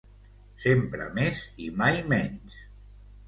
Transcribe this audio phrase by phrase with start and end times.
[0.61, 2.57] Sempre més i mai menys!